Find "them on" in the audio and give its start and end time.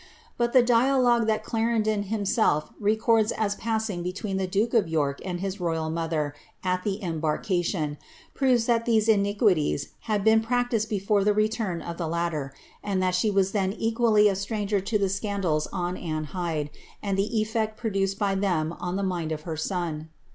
18.33-18.95